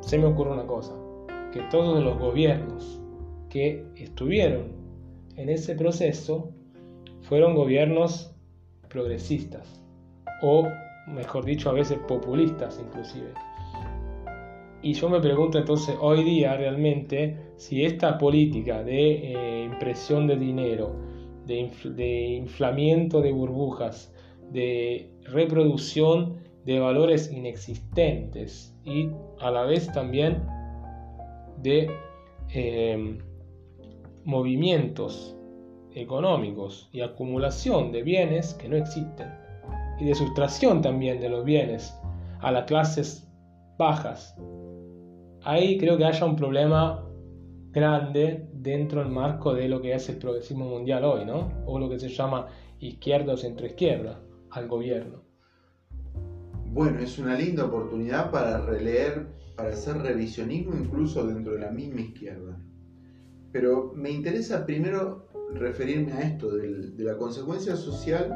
se 0.00 0.18
me 0.18 0.26
ocurre 0.26 0.52
una 0.52 0.66
cosa, 0.66 0.92
que 1.52 1.62
todos 1.70 2.02
los 2.04 2.18
gobiernos 2.18 3.00
que 3.48 3.86
estuvieron 3.96 4.72
en 5.36 5.48
ese 5.48 5.74
proceso 5.74 6.50
fueron 7.22 7.54
gobiernos 7.54 8.35
progresistas 8.88 9.82
o, 10.42 10.68
mejor 11.06 11.44
dicho, 11.44 11.70
a 11.70 11.72
veces 11.72 11.98
populistas 12.06 12.80
inclusive. 12.84 13.32
Y 14.82 14.92
yo 14.92 15.08
me 15.08 15.20
pregunto 15.20 15.58
entonces 15.58 15.96
hoy 16.00 16.22
día 16.22 16.56
realmente 16.56 17.36
si 17.56 17.84
esta 17.84 18.18
política 18.18 18.82
de 18.82 19.32
eh, 19.32 19.64
impresión 19.64 20.26
de 20.26 20.36
dinero, 20.36 20.94
de, 21.46 22.36
inflamiento 22.36 23.20
de 23.20 23.32
burbujas, 23.32 24.12
de 24.52 25.10
reproducción 25.24 26.36
de 26.64 26.80
valores 26.80 27.32
inexistentes 27.32 28.76
y 28.84 29.08
a 29.40 29.50
la 29.50 29.62
vez 29.64 29.90
también 29.92 30.42
de 31.62 31.90
eh, 32.52 33.18
movimientos 34.24 35.35
económicos 35.96 36.88
y 36.92 37.00
acumulación 37.00 37.90
de 37.90 38.02
bienes 38.02 38.54
que 38.54 38.68
no 38.68 38.76
existen 38.76 39.28
y 39.98 40.04
de 40.04 40.14
sustracción 40.14 40.82
también 40.82 41.20
de 41.20 41.30
los 41.30 41.44
bienes 41.44 41.94
a 42.40 42.52
las 42.52 42.66
clases 42.66 43.26
bajas. 43.78 44.36
Ahí 45.42 45.78
creo 45.78 45.96
que 45.96 46.04
haya 46.04 46.26
un 46.26 46.36
problema 46.36 47.02
grande 47.72 48.46
dentro 48.52 49.00
del 49.00 49.10
marco 49.10 49.54
de 49.54 49.68
lo 49.68 49.80
que 49.80 49.94
es 49.94 50.08
el 50.08 50.16
progresismo 50.16 50.66
mundial 50.66 51.04
hoy, 51.04 51.24
¿no? 51.24 51.50
O 51.66 51.78
lo 51.78 51.88
que 51.88 51.98
se 51.98 52.08
llama 52.08 52.46
izquierda 52.78 53.32
o 53.32 53.36
centroizquierda 53.36 54.20
al 54.50 54.68
gobierno. 54.68 55.22
Bueno, 56.72 56.98
es 57.00 57.18
una 57.18 57.38
linda 57.38 57.64
oportunidad 57.64 58.30
para 58.30 58.60
releer, 58.60 59.28
para 59.56 59.70
hacer 59.70 59.96
revisionismo 59.96 60.74
incluso 60.74 61.26
dentro 61.26 61.54
de 61.54 61.60
la 61.60 61.70
misma 61.70 62.02
izquierda. 62.02 62.58
Pero 63.50 63.92
me 63.94 64.10
interesa 64.10 64.66
primero 64.66 65.26
referirme 65.58 66.12
a 66.12 66.20
esto, 66.22 66.50
de 66.56 67.04
la 67.04 67.16
consecuencia 67.16 67.76
social 67.76 68.34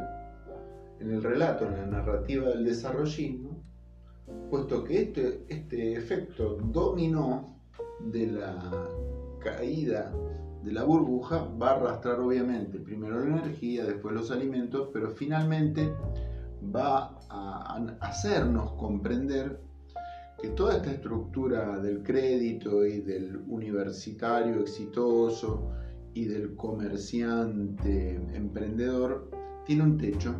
en 1.01 1.11
el 1.11 1.23
relato, 1.23 1.67
en 1.67 1.77
la 1.77 1.87
narrativa 1.87 2.49
del 2.49 2.65
desarrollismo, 2.65 3.63
puesto 4.51 4.85
que 4.85 5.03
este, 5.03 5.45
este 5.49 5.95
efecto 5.95 6.59
dominó 6.63 7.57
de 8.01 8.27
la 8.27 8.89
caída 9.41 10.13
de 10.63 10.73
la 10.73 10.85
burbuja 10.85 11.49
va 11.61 11.71
a 11.71 11.77
arrastrar 11.77 12.21
obviamente 12.21 12.79
primero 12.79 13.19
la 13.19 13.39
energía, 13.39 13.85
después 13.85 14.15
los 14.15 14.31
alimentos, 14.31 14.91
pero 14.93 15.11
finalmente 15.11 15.93
va 16.75 17.19
a 17.31 17.83
hacernos 18.01 18.73
comprender 18.73 19.61
que 20.41 20.49
toda 20.49 20.77
esta 20.77 20.91
estructura 20.91 21.79
del 21.79 22.03
crédito 22.03 22.85
y 22.85 23.01
del 23.01 23.37
universitario 23.49 24.61
exitoso 24.61 25.71
y 26.15 26.25
del 26.25 26.57
comerciante 26.57 28.17
emprendedor 28.35 29.31
tiene 29.65 29.83
un 29.83 29.97
techo 29.97 30.35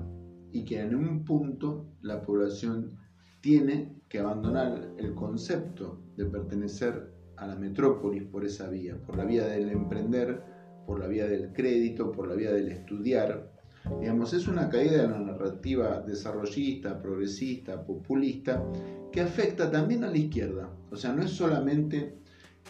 y 0.53 0.65
que 0.65 0.81
en 0.81 0.95
un 0.95 1.25
punto 1.25 1.87
la 2.03 2.23
población 2.23 2.99
tiene 3.41 3.95
que 4.09 4.19
abandonar 4.19 4.95
el 4.99 5.15
concepto 5.15 6.01
de 6.17 6.27
pertenecer 6.27 7.13
a 7.37 7.47
la 7.47 7.57
metrópolis 7.57 8.25
por 8.25 8.45
esa 8.45 8.69
vía, 8.69 8.97
por 9.01 9.17
la 9.17 9.25
vía 9.25 9.47
del 9.47 9.71
emprender, 9.71 10.43
por 10.87 10.99
la 10.99 11.07
vía 11.07 11.27
del 11.27 11.53
crédito, 11.53 12.13
por 12.13 12.29
la 12.29 12.35
vía 12.35 12.53
del 12.53 12.69
estudiar. 12.69 13.53
Digamos, 14.01 14.35
es 14.35 14.47
una 14.47 14.69
caída 14.69 15.03
de 15.03 15.09
la 15.09 15.19
narrativa 15.21 16.01
desarrollista, 16.01 17.01
progresista, 17.01 17.83
populista, 17.83 18.63
que 19.11 19.21
afecta 19.21 19.71
también 19.71 20.05
a 20.05 20.11
la 20.11 20.19
izquierda. 20.19 20.69
O 20.91 20.97
sea, 20.97 21.13
no 21.13 21.23
es 21.23 21.31
solamente 21.31 22.19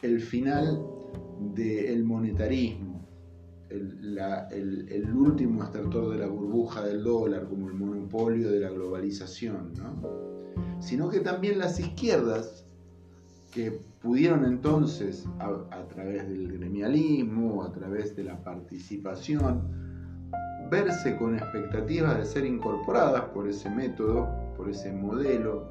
el 0.02 0.20
final 0.20 0.80
del 1.54 2.04
monetarismo, 2.04 2.89
el, 3.70 5.12
último 5.14 5.62
estertor 5.64 6.10
de 6.10 6.18
la 6.18 6.26
burbuja 6.26 6.82
del 6.82 7.04
dólar, 7.04 7.46
como 7.48 7.68
el 7.68 7.74
monopolio 7.74 8.50
de 8.50 8.60
la 8.60 8.70
globalización, 8.70 9.72
sino 10.80 11.08
que 11.08 11.20
también 11.20 11.58
las 11.58 11.78
izquierdas, 11.78 12.64
que 13.52 13.80
pudieron 14.00 14.44
entonces, 14.44 15.26
a, 15.38 15.86
través 15.88 16.28
del 16.28 16.58
gremialismo, 16.58 17.64
a 17.64 17.72
través 17.72 18.16
de 18.16 18.24
la 18.24 18.42
participación, 18.42 19.62
verse 20.70 21.16
con 21.16 21.34
expectativas 21.36 22.16
de 22.18 22.24
ser 22.24 22.44
incorporadas 22.44 23.22
por 23.30 23.48
ese 23.48 23.68
método, 23.68 24.28
por 24.56 24.70
ese 24.70 24.92
modelo, 24.92 25.68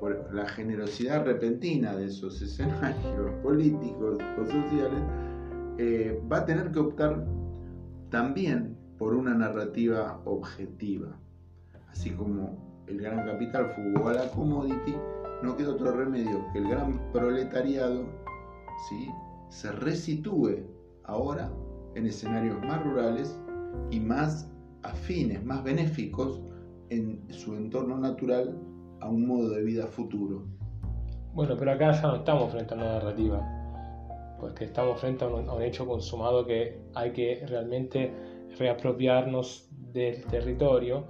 por 0.00 0.32
la 0.32 0.48
generosidad 0.48 1.24
repentina 1.24 1.94
de 1.94 2.06
esos 2.06 2.40
escenarios 2.40 3.30
políticos 3.42 4.18
o 4.40 4.44
sociales, 4.46 5.02
eh, 5.76 6.20
va 6.30 6.38
a 6.38 6.44
tener 6.44 6.72
que 6.72 6.78
optar 6.78 7.24
también 8.10 8.76
por 8.98 9.14
una 9.14 9.34
narrativa 9.34 10.20
objetiva. 10.24 11.08
Así 11.88 12.10
como 12.10 12.84
el 12.86 13.00
gran 13.00 13.26
capital 13.26 13.72
fugó 13.74 14.08
a 14.08 14.14
la 14.14 14.30
commodity, 14.30 14.94
no 15.42 15.56
queda 15.56 15.70
otro 15.70 15.92
remedio 15.92 16.44
que 16.52 16.58
el 16.58 16.68
gran 16.68 17.00
proletariado 17.12 18.06
¿sí? 18.88 19.08
se 19.48 19.70
resitúe 19.72 20.64
ahora 21.04 21.50
en 21.94 22.06
escenarios 22.06 22.60
más 22.62 22.82
rurales 22.84 23.38
y 23.90 24.00
más 24.00 24.50
afines, 24.82 25.44
más 25.44 25.62
benéficos 25.64 26.40
en 26.90 27.22
su 27.30 27.54
entorno 27.54 27.98
natural 27.98 28.58
a 29.00 29.08
un 29.08 29.26
modo 29.26 29.50
de 29.50 29.62
vida 29.62 29.86
futuro. 29.86 30.44
Bueno, 31.34 31.56
pero 31.58 31.72
acá 31.72 31.92
ya 31.92 32.02
no 32.02 32.16
estamos 32.16 32.50
frente 32.50 32.74
a 32.74 32.76
una 32.76 32.92
narrativa, 32.94 34.36
porque 34.40 34.64
estamos 34.64 35.00
frente 35.00 35.24
a 35.24 35.28
un, 35.28 35.62
hecho 35.62 35.86
consumado 35.86 36.46
que 36.46 36.80
hay 36.98 37.12
que 37.12 37.44
realmente 37.46 38.10
reapropiarnos 38.58 39.68
del 39.92 40.24
territorio 40.24 41.04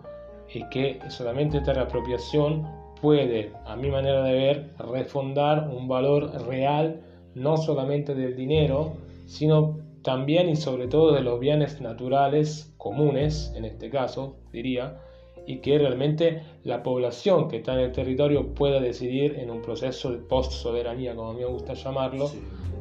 y 0.53 0.69
que 0.69 1.01
solamente 1.09 1.59
esta 1.59 1.73
reapropiación 1.73 2.67
puede, 3.01 3.53
a 3.65 3.77
mi 3.77 3.91
manera 3.91 4.23
de 4.25 4.33
ver, 4.33 4.71
refondar 4.79 5.69
un 5.69 5.89
valor 5.89 6.31
real, 6.47 7.01
no 7.35 7.57
solamente 7.57 8.15
del 8.15 8.35
dinero, 8.37 8.95
sino 9.27 9.79
también 10.03 10.49
y 10.49 10.57
sobre 10.57 10.89
todo 10.89 11.15
de 11.15 11.23
los 11.23 11.39
bienes 11.39 11.81
naturales 11.81 12.73
comunes, 12.77 13.53
en 13.57 13.65
este 13.65 13.91
caso, 13.91 14.37
diría, 14.53 15.01
y 15.47 15.59
que 15.59 15.79
realmente 15.79 16.43
la 16.65 16.83
población 16.83 17.49
que 17.49 17.59
está 17.59 17.75
en 17.75 17.81
el 17.81 17.93
territorio 17.93 18.55
pueda 18.55 18.81
decidir 18.81 19.39
en 19.39 19.51
un 19.51 19.63
proceso 19.63 20.11
de 20.11 20.19
post-soberanía, 20.19 21.15
como 21.15 21.31
a 21.31 21.35
mí 21.35 21.41
me 21.41 21.47
gusta 21.47 21.75
llamarlo, 21.75 22.31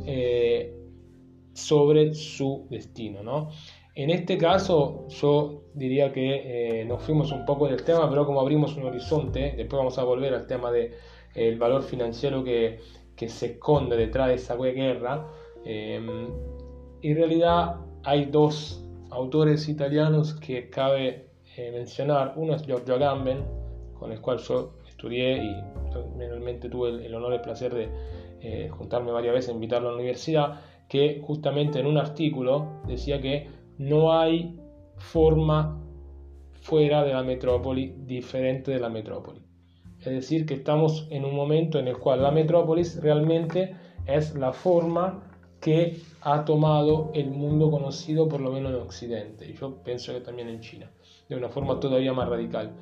eh, 0.06 0.77
sobre 1.58 2.14
su 2.14 2.68
destino. 2.70 3.24
¿no? 3.24 3.50
En 3.96 4.10
este 4.10 4.38
caso 4.38 5.08
yo 5.10 5.64
diría 5.74 6.14
que 6.14 6.82
eh, 6.82 6.86
nos 6.86 7.02
fuimos 7.04 7.32
un 7.32 7.46
poco 7.46 7.68
del 7.68 7.84
tema, 7.84 8.10
pero 8.10 8.26
como 8.26 8.42
abrimos 8.42 8.76
un 8.78 8.86
horizonte, 8.86 9.54
después 9.58 9.78
vamos 9.78 9.98
a 9.98 10.04
volver 10.04 10.34
al 10.34 10.48
tema 10.48 10.72
del 10.72 10.92
de, 11.34 11.50
el 11.50 11.58
valor 11.58 11.84
financiero 11.84 12.44
que, 12.44 12.80
que, 13.16 13.28
se 13.28 13.48
esconde 13.54 13.98
detrás 13.98 14.28
de 14.28 14.36
esa 14.36 14.56
guerra. 14.56 15.28
Eh, 15.66 16.00
en 17.02 17.16
realidad 17.16 17.78
hay 18.04 18.26
dos 18.26 18.84
autores 19.10 19.68
italianos 19.68 20.34
que 20.36 20.70
cabe 20.70 21.28
eh, 21.56 21.72
mencionar. 21.72 22.34
Uno 22.36 22.56
es 22.56 22.64
Giorgio 22.64 22.96
Agamben, 22.96 23.44
con 23.98 24.12
el 24.12 24.22
cual 24.22 24.38
yo 24.40 24.74
estudié 24.88 25.44
y 25.44 25.56
realmente 26.18 26.70
tuve 26.70 27.06
el, 27.06 27.14
honor 27.16 27.34
y 27.34 27.36
el 27.36 27.42
placer 27.42 27.74
de 27.74 27.90
eh, 28.42 28.70
juntarme 28.70 29.12
varias 29.12 29.34
veces, 29.34 29.54
invitarlo 29.54 29.90
a 29.90 29.92
la 29.92 29.98
universidad, 29.98 30.62
que 30.88 31.22
justamente 31.25 31.79
en 31.79 31.88
un 31.88 31.98
artículo 31.98 32.82
decía 32.88 33.20
que 33.22 33.48
no 33.77 34.13
hay 34.13 34.60
forma 34.98 35.82
fuera 36.62 37.03
de 37.03 37.13
la 37.13 37.24
metrópoli 37.24 37.94
diferente 38.06 38.72
de 38.72 38.79
la 38.79 38.89
metrópoli. 38.89 39.41
Es 40.00 40.13
decir, 40.13 40.46
que 40.46 40.53
estamos 40.53 41.08
en 41.10 41.25
un 41.25 41.36
momento 41.36 41.79
en 41.79 41.88
el 41.88 41.98
cual 41.98 42.24
la 42.24 42.32
metrópolis 42.32 43.01
realmente 43.01 43.75
es 44.06 44.36
la 44.36 44.53
forma 44.53 45.24
que 45.60 46.00
ha 46.22 46.46
tomado 46.46 47.12
el 47.13 47.32
mundo 47.32 47.72
conocido, 47.72 48.29
por 48.29 48.41
lo 48.41 48.51
menos 48.51 48.74
en 48.74 48.82
Occidente, 48.82 49.50
y 49.50 49.53
yo 49.53 49.82
pienso 49.84 50.13
que 50.13 50.22
también 50.22 50.50
en 50.50 50.60
China, 50.62 50.91
de 51.27 51.36
una 51.36 51.50
forma 51.50 51.79
todavía 51.79 52.13
más 52.13 52.29
radical. 52.29 52.74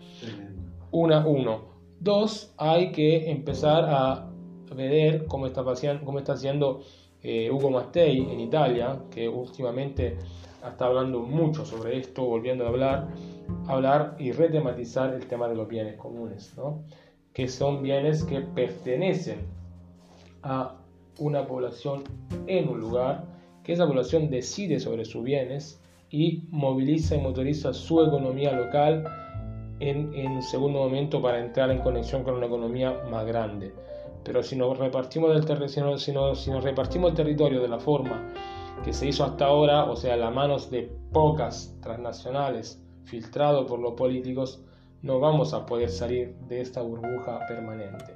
Una, 0.92 1.26
uno. 1.26 1.76
Dos, 2.00 2.54
hay 2.58 2.92
que 2.92 3.32
empezar 3.32 3.86
a 3.88 4.30
ver 4.76 5.26
cómo 5.28 5.48
está, 5.48 5.64
cómo 6.04 6.20
está 6.20 6.34
haciendo 6.34 6.82
eh, 7.28 7.50
Hugo 7.50 7.72
Mattei 7.72 8.20
en 8.20 8.40
Italia, 8.40 9.00
que 9.10 9.28
últimamente 9.28 10.16
está 10.64 10.86
hablando 10.86 11.22
mucho 11.22 11.66
sobre 11.66 11.98
esto, 11.98 12.24
volviendo 12.24 12.66
a 12.66 12.68
hablar, 12.70 13.08
hablar 13.68 14.16
y 14.20 14.32
retematizar 14.32 15.12
el 15.12 15.26
tema 15.26 15.48
de 15.48 15.56
los 15.56 15.68
bienes 15.68 15.98
comunes, 15.98 16.54
¿no? 16.56 16.84
que 17.34 17.48
son 17.48 17.82
bienes 17.82 18.24
que 18.24 18.42
pertenecen 18.42 19.40
a 20.44 20.76
una 21.18 21.48
población 21.48 22.04
en 22.46 22.70
un 22.70 22.80
lugar, 22.80 23.26
que 23.64 23.74
esa 23.74 23.88
población 23.88 24.30
decide 24.30 24.80
sobre 24.80 25.04
sus 25.04 25.24
bienes 25.24 25.82
y 26.12 26.44
moviliza 26.52 27.16
y 27.16 27.22
motoriza 27.22 27.74
su 27.74 28.04
economía 28.04 28.52
local 28.52 29.04
en, 29.80 30.14
en 30.14 30.32
un 30.32 30.42
segundo 30.42 30.80
momento 30.80 31.22
para 31.22 31.40
entrar 31.40 31.72
en 31.72 31.80
conexión 31.80 32.24
con 32.24 32.36
una 32.36 32.46
economía 32.46 33.04
más 33.10 33.26
grande. 33.26 33.74
Pero 34.24 34.42
si 34.42 34.56
nos 34.56 34.78
repartimos, 34.78 35.34
del 35.34 35.70
si, 35.70 35.82
si, 36.00 36.14
si 36.36 36.52
nos 36.52 36.64
repartimos 36.64 37.12
el 37.12 37.16
territorio 37.16 37.62
de 37.62 37.68
la 37.68 37.80
forma 37.80 38.34
que 38.84 38.92
se 38.92 39.08
hizo 39.08 39.24
hasta 39.24 39.46
ahora, 39.46 39.86
o 39.86 39.96
sea, 39.96 40.18
las 40.18 40.34
manos 40.34 40.70
de 40.70 40.92
pocas 41.12 41.78
transnacionales, 41.82 42.82
filtrado 43.04 43.66
por 43.66 43.80
los 43.80 43.94
políticos, 43.94 44.64
no 45.02 45.20
vamos 45.20 45.54
a 45.54 45.66
poder 45.66 45.90
salir 45.90 46.36
de 46.48 46.62
esta 46.62 46.82
burbuja 46.82 47.40
permanente. 47.48 48.16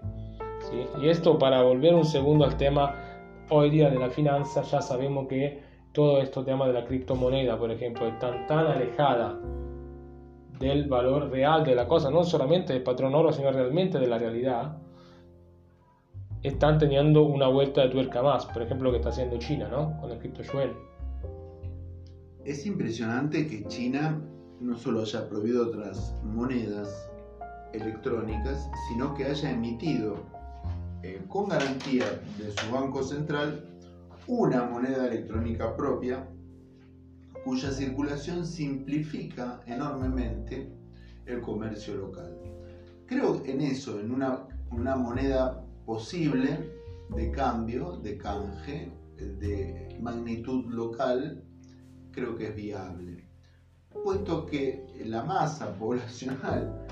Y 1.01 1.09
esto 1.09 1.37
para 1.37 1.61
volver 1.63 1.95
un 1.95 2.05
segundo 2.05 2.45
al 2.45 2.57
tema 2.57 2.95
hoy 3.49 3.69
día 3.69 3.89
de 3.89 3.97
la 3.97 4.09
finanza, 4.09 4.61
ya 4.63 4.81
sabemos 4.81 5.27
que 5.27 5.61
todo 5.93 6.21
este 6.21 6.43
tema 6.43 6.67
de 6.67 6.73
la 6.73 6.85
criptomoneda, 6.85 7.57
por 7.57 7.71
ejemplo, 7.71 8.07
es 8.07 8.17
tan, 8.19 8.45
tan 8.47 8.67
alejada 8.67 9.39
del 10.59 10.87
valor 10.87 11.29
real 11.29 11.63
de 11.63 11.75
la 11.75 11.87
cosa, 11.87 12.11
no 12.11 12.23
solamente 12.23 12.73
del 12.73 12.83
patrón 12.83 13.15
oro, 13.15 13.31
sino 13.31 13.51
realmente 13.51 13.97
de 13.97 14.07
la 14.07 14.17
realidad, 14.17 14.77
están 16.43 16.77
teniendo 16.77 17.23
una 17.23 17.47
vuelta 17.47 17.81
de 17.81 17.89
tuerca 17.89 18.21
más, 18.21 18.45
por 18.45 18.61
ejemplo, 18.61 18.87
lo 18.87 18.91
que 18.91 18.97
está 18.97 19.09
haciendo 19.09 19.37
China, 19.37 19.67
¿no? 19.69 19.99
Con 19.99 20.11
el 20.11 20.19
cripto 20.19 20.41
yuan. 20.43 20.73
Es 22.45 22.65
impresionante 22.65 23.47
que 23.47 23.65
China 23.67 24.19
no 24.59 24.77
solo 24.77 25.01
haya 25.01 25.27
prohibido 25.27 25.67
otras 25.67 26.15
monedas 26.23 27.09
electrónicas, 27.73 28.69
sino 28.89 29.13
que 29.13 29.25
haya 29.25 29.51
emitido 29.51 30.15
eh, 31.03 31.21
con 31.27 31.49
garantía 31.49 32.05
de 32.37 32.51
su 32.51 32.71
Banco 32.71 33.03
Central 33.03 33.65
una 34.27 34.63
moneda 34.63 35.07
electrónica 35.07 35.75
propia 35.75 36.27
cuya 37.43 37.71
circulación 37.71 38.45
simplifica 38.45 39.61
enormemente 39.65 40.71
el 41.25 41.41
comercio 41.41 41.95
local. 41.95 42.37
Creo 43.05 43.43
en 43.45 43.61
eso, 43.61 43.99
en 43.99 44.11
una, 44.11 44.47
moneda 44.95 45.65
posible 45.85 46.71
de 47.15 47.31
cambio, 47.31 47.97
de 47.97 48.17
canje, 48.17 48.91
de 49.17 49.97
magnitud 49.99 50.65
local, 50.71 51.43
creo 52.11 52.35
que 52.35 52.47
es 52.47 52.55
viable. 52.55 53.27
Puesto 54.03 54.45
que 54.45 54.85
la 55.05 55.23
masa 55.23 55.73
poblacional 55.79 56.85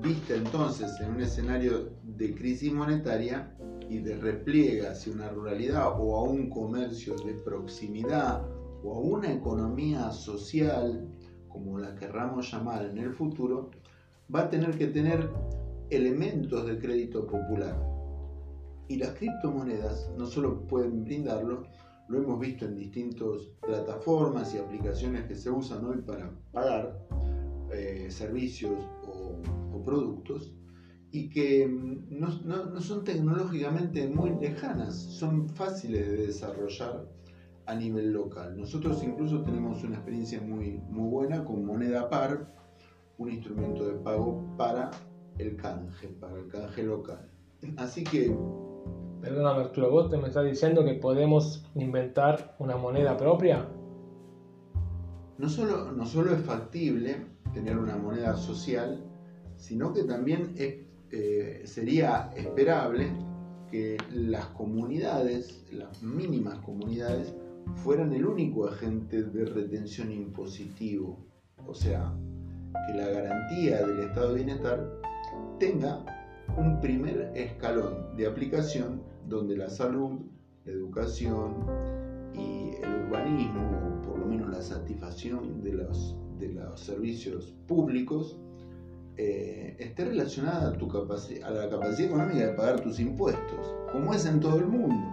vista 0.00 0.34
entonces 0.34 0.90
en 1.00 1.12
un 1.12 1.20
escenario 1.20 1.90
de 2.02 2.34
crisis 2.34 2.72
monetaria 2.72 3.54
y 3.88 3.98
de 3.98 4.16
repliegue 4.16 4.88
hacia 4.88 5.12
una 5.12 5.28
ruralidad 5.28 6.00
o 6.00 6.16
a 6.16 6.22
un 6.24 6.48
comercio 6.48 7.14
de 7.16 7.34
proximidad 7.34 8.42
o 8.84 8.94
a 8.94 9.00
una 9.00 9.32
economía 9.32 10.10
social, 10.10 11.08
como 11.48 11.78
la 11.78 11.94
querramos 11.94 12.52
llamar 12.52 12.84
en 12.84 12.98
el 12.98 13.12
futuro, 13.12 13.70
va 14.32 14.42
a 14.42 14.50
tener 14.50 14.76
que 14.76 14.88
tener 14.88 15.30
elementos 15.90 16.66
de 16.66 16.78
crédito 16.78 17.26
popular. 17.26 17.76
Y 18.88 18.96
las 18.96 19.10
criptomonedas 19.14 20.10
no 20.18 20.26
solo 20.26 20.66
pueden 20.66 21.04
brindarlo, 21.04 21.64
lo 22.08 22.18
hemos 22.18 22.38
visto 22.38 22.66
en 22.66 22.76
distintas 22.76 23.40
plataformas 23.62 24.54
y 24.54 24.58
aplicaciones 24.58 25.24
que 25.24 25.34
se 25.34 25.50
usan 25.50 25.84
hoy 25.86 26.02
para 26.02 26.30
pagar 26.52 26.98
eh, 27.72 28.08
servicios 28.10 28.78
productos 29.84 30.52
y 31.10 31.28
que 31.28 31.66
mm, 31.66 32.18
no, 32.18 32.28
no, 32.44 32.80
son 32.80 33.04
tecnológicamente 33.04 34.08
muy 34.08 34.30
lejanas, 34.40 34.96
son 34.96 35.48
fáciles 35.48 36.08
de 36.08 36.26
desarrollar 36.26 37.13
a 37.66 37.74
nivel 37.74 38.12
local. 38.12 38.56
Nosotros 38.56 39.02
incluso 39.02 39.42
tenemos 39.42 39.82
una 39.84 39.96
experiencia 39.96 40.40
muy, 40.40 40.80
muy 40.88 41.08
buena 41.08 41.44
con 41.44 41.64
moneda 41.64 42.08
par, 42.08 42.52
un 43.18 43.30
instrumento 43.30 43.86
de 43.86 43.94
pago 43.94 44.44
para 44.56 44.90
el 45.38 45.56
canje, 45.56 46.08
para 46.08 46.38
el 46.38 46.48
canje 46.48 46.82
local. 46.82 47.30
Así 47.76 48.04
que... 48.04 48.36
Perdona 49.20 49.54
Arturo, 49.54 49.90
vos 49.90 50.10
te 50.10 50.18
me 50.18 50.28
estás 50.28 50.44
diciendo 50.44 50.84
que 50.84 50.94
podemos 50.94 51.64
inventar 51.74 52.54
una 52.58 52.76
moneda 52.76 53.16
propia. 53.16 53.66
No 55.38 55.48
solo, 55.48 55.92
no 55.92 56.04
solo 56.04 56.34
es 56.34 56.42
factible 56.42 57.26
tener 57.54 57.78
una 57.78 57.96
moneda 57.96 58.36
social, 58.36 59.02
sino 59.56 59.94
que 59.94 60.04
también 60.04 60.54
eh, 60.58 61.62
sería 61.64 62.30
esperable 62.36 63.12
que 63.70 63.96
las 64.12 64.46
comunidades, 64.46 65.64
las 65.72 66.02
mínimas 66.02 66.58
comunidades, 66.58 67.34
fueran 67.76 68.12
el 68.12 68.26
único 68.26 68.66
agente 68.66 69.22
de 69.22 69.44
retención 69.44 70.10
impositivo. 70.12 71.18
O 71.66 71.74
sea, 71.74 72.14
que 72.86 72.94
la 72.94 73.08
garantía 73.08 73.86
del 73.86 74.00
estado 74.00 74.30
de 74.30 74.44
bienestar 74.44 75.00
tenga 75.58 76.04
un 76.56 76.80
primer 76.80 77.32
escalón 77.34 78.16
de 78.16 78.26
aplicación 78.26 79.02
donde 79.28 79.56
la 79.56 79.70
salud, 79.70 80.20
la 80.64 80.72
educación 80.72 81.54
y 82.34 82.74
el 82.82 83.06
urbanismo, 83.06 83.98
o 83.98 84.02
por 84.02 84.18
lo 84.18 84.26
menos 84.26 84.50
la 84.50 84.60
satisfacción 84.60 85.62
de 85.62 85.72
los, 85.72 86.16
de 86.38 86.48
los 86.48 86.80
servicios 86.80 87.54
públicos, 87.66 88.38
eh, 89.16 89.76
esté 89.78 90.04
relacionada 90.04 90.70
a, 90.70 90.72
tu 90.72 90.90
a 90.90 91.50
la 91.50 91.68
capacidad 91.70 92.08
económica 92.08 92.46
de 92.46 92.52
pagar 92.54 92.80
tus 92.80 92.98
impuestos, 92.98 93.74
como 93.92 94.12
es 94.12 94.26
en 94.26 94.40
todo 94.40 94.58
el 94.58 94.66
mundo. 94.66 95.06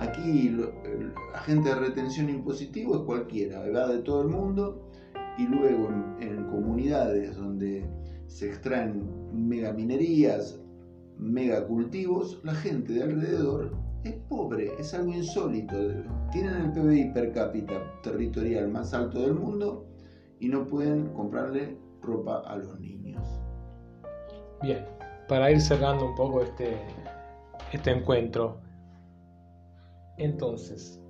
Aquí 0.00 0.48
el 0.48 1.12
agente 1.34 1.68
de 1.68 1.74
retención 1.74 2.30
impositivo 2.30 2.96
es 2.96 3.02
cualquiera, 3.02 3.60
va 3.68 3.86
de 3.86 3.98
todo 3.98 4.22
el 4.22 4.28
mundo 4.28 4.90
y 5.36 5.46
luego 5.46 5.90
en, 6.20 6.46
comunidades 6.46 7.36
donde 7.36 7.86
se 8.26 8.48
extraen 8.48 9.06
megaminerías, 9.30 10.58
megacultivos, 11.18 12.40
la 12.44 12.54
gente 12.54 12.94
de 12.94 13.02
alrededor 13.02 13.76
es 14.04 14.14
pobre, 14.26 14.72
es 14.78 14.94
algo 14.94 15.12
insólito. 15.12 15.76
Tienen 16.32 16.56
el 16.56 16.72
PBI 16.72 17.12
per 17.12 17.32
cápita 17.32 17.74
territorial 18.02 18.68
más 18.68 18.94
alto 18.94 19.20
del 19.20 19.34
mundo 19.34 19.86
y 20.40 20.48
no 20.48 20.66
pueden 20.66 21.12
comprarle 21.12 21.76
ropa 22.00 22.38
a 22.46 22.56
los 22.56 22.80
niños. 22.80 23.22
Bien, 24.62 24.82
para 25.28 25.50
ir 25.50 25.60
cerrando 25.60 26.06
un 26.06 26.14
poco 26.14 26.40
este, 26.40 26.78
este 27.70 27.90
encuentro. 27.90 28.69
Entonces, 30.20 31.02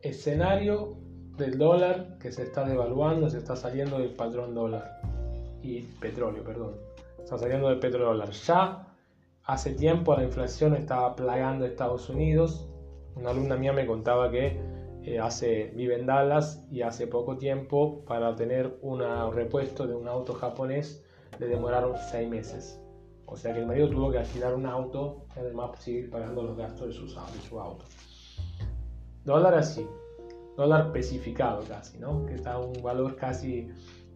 escenario 0.00 0.96
del 1.36 1.56
dólar 1.56 2.18
que 2.18 2.32
se 2.32 2.42
está 2.42 2.64
devaluando, 2.64 3.30
se 3.30 3.38
está 3.38 3.54
saliendo 3.54 4.00
del 4.00 4.10
patrón 4.10 4.56
dólar 4.56 5.00
y 5.62 5.82
petróleo, 6.00 6.42
perdón. 6.42 6.74
Está 7.22 7.38
saliendo 7.38 7.68
del 7.68 7.78
petróleo 7.78 8.08
dólar. 8.08 8.30
Ya 8.30 8.88
hace 9.44 9.74
tiempo 9.74 10.16
la 10.16 10.24
inflación 10.24 10.74
estaba 10.74 11.14
plagando 11.14 11.64
Estados 11.64 12.10
Unidos. 12.10 12.68
Una 13.14 13.30
alumna 13.30 13.56
mía 13.56 13.72
me 13.72 13.86
contaba 13.86 14.32
que 14.32 14.60
eh, 15.04 15.20
hace, 15.20 15.70
vive 15.76 15.94
en 15.94 16.06
Dallas 16.06 16.66
y 16.72 16.82
hace 16.82 17.06
poco 17.06 17.36
tiempo 17.36 18.04
para 18.04 18.34
tener 18.34 18.78
un 18.82 19.00
repuesto 19.32 19.86
de 19.86 19.94
un 19.94 20.08
auto 20.08 20.34
japonés 20.34 21.04
le 21.38 21.46
demoraron 21.46 21.94
seis 22.10 22.28
meses. 22.28 22.81
O 23.32 23.36
sea 23.36 23.54
que 23.54 23.60
el 23.60 23.66
marido 23.66 23.88
tuvo 23.88 24.10
que 24.10 24.18
alquilar 24.18 24.54
un 24.54 24.66
auto 24.66 25.24
y 25.34 25.40
además 25.40 25.70
seguir 25.78 26.10
pagando 26.10 26.42
los 26.42 26.56
gastos 26.56 26.88
de, 26.88 26.92
sus, 26.92 27.14
de 27.14 27.40
su 27.48 27.58
auto. 27.58 27.84
Dólar 29.24 29.54
así, 29.54 29.86
dólar 30.56 30.86
especificado 30.86 31.62
casi, 31.66 31.98
¿no? 31.98 32.26
Que 32.26 32.34
está 32.34 32.54
a 32.54 32.58
un 32.58 32.82
valor 32.82 33.16
casi 33.16 33.68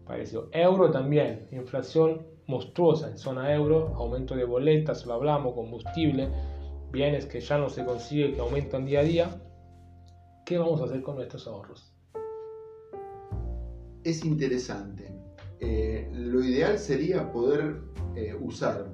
parecido. 0.05 0.49
Euro 0.51 0.91
también, 0.91 1.47
inflación 1.51 2.27
monstruosa 2.45 3.09
en 3.09 3.17
zona 3.17 3.53
euro, 3.53 3.93
aumento 3.95 4.35
de 4.35 4.45
boletas, 4.45 5.05
lo 5.05 5.13
hablamos, 5.13 5.53
combustible, 5.53 6.29
bienes 6.91 7.25
que 7.25 7.41
ya 7.41 7.57
no 7.57 7.69
se 7.69 7.83
consigue, 7.83 8.33
que 8.33 8.39
aumentan 8.39 8.85
día 8.85 8.99
a 8.99 9.03
día 9.03 9.41
¿Qué 10.47 10.57
vamos 10.57 10.79
a 10.79 10.85
hacer 10.85 11.01
con 11.01 11.17
nuestros 11.17 11.45
ahorros? 11.45 11.91
Es 14.05 14.23
interesante. 14.23 15.11
eh, 15.59 16.09
lo 16.13 16.41
ideal 16.41 16.79
sería 16.79 17.29
poder 17.33 17.81
eh, 18.15 18.33
usar 18.33 18.87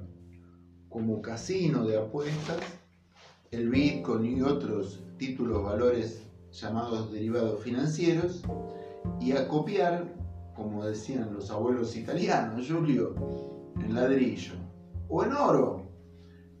como 0.94 1.20
casino 1.20 1.84
de 1.84 1.98
apuestas 1.98 2.60
el 3.50 3.68
Bitcoin 3.68 4.38
y 4.38 4.42
otros 4.42 5.02
títulos 5.18 5.64
valores 5.64 6.22
llamados 6.52 7.10
derivados 7.10 7.60
financieros 7.64 8.44
y 9.20 9.32
acopiar, 9.32 10.14
como 10.54 10.84
decían 10.84 11.34
los 11.34 11.50
abuelos 11.50 11.96
italianos, 11.96 12.70
Julio, 12.70 13.12
en 13.80 13.92
ladrillo 13.92 14.52
o 15.08 15.24
en 15.24 15.32
oro, 15.32 15.82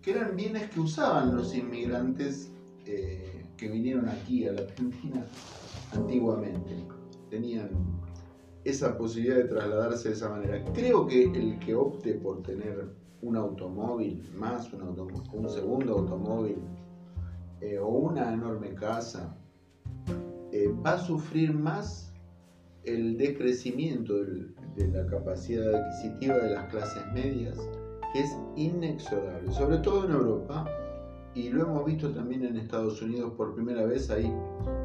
que 0.02 0.10
eran 0.10 0.34
bienes 0.34 0.68
que 0.68 0.80
usaban 0.80 1.36
los 1.36 1.54
inmigrantes 1.54 2.50
eh, 2.86 3.46
que 3.56 3.68
vinieron 3.68 4.08
aquí 4.08 4.48
a 4.48 4.52
la 4.52 4.62
Argentina 4.62 5.24
antiguamente. 5.92 6.84
Tenían 7.30 7.70
esa 8.64 8.98
posibilidad 8.98 9.36
de 9.36 9.44
trasladarse 9.44 10.08
de 10.08 10.14
esa 10.16 10.28
manera. 10.28 10.64
Creo 10.72 11.06
que 11.06 11.22
el 11.22 11.56
que 11.60 11.76
opte 11.76 12.14
por 12.14 12.42
tener 12.42 13.03
un 13.24 13.36
automóvil 13.36 14.30
más, 14.36 14.70
un, 14.72 15.48
segundo 15.48 15.94
automóvil 15.94 16.58
eh, 17.60 17.78
o 17.78 17.88
una 17.88 18.32
enorme 18.32 18.74
casa, 18.74 19.36
eh, 20.52 20.68
va 20.84 20.92
a 20.92 20.98
sufrir 20.98 21.54
más 21.54 22.12
el 22.84 23.16
decrecimiento 23.16 24.14
de 24.14 24.88
la 24.88 25.06
capacidad 25.06 25.74
adquisitiva 25.74 26.36
de 26.36 26.50
las 26.50 26.70
clases 26.70 27.02
medias, 27.14 27.58
que 28.12 28.20
es 28.20 28.36
inexorable, 28.56 29.50
sobre 29.52 29.78
todo 29.78 30.04
en 30.04 30.12
Europa, 30.12 30.66
y 31.34 31.48
lo 31.48 31.62
hemos 31.62 31.86
visto 31.86 32.10
también 32.10 32.44
en 32.44 32.58
Estados 32.58 33.00
Unidos 33.00 33.32
por 33.36 33.54
primera 33.54 33.86
vez, 33.86 34.10
hay 34.10 34.30